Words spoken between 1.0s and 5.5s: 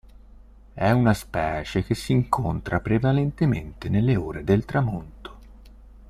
specie che si incontra prevalentemente nelle ore del tramonto.